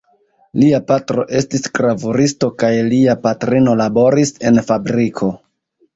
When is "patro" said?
0.91-1.25